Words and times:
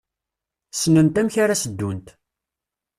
Ssnent 0.73 1.19
amek 1.19 1.35
ara 1.43 1.55
s-ddunt. 1.61 2.07